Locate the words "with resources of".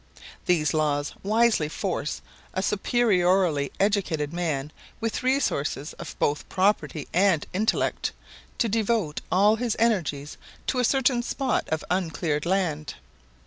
4.99-6.15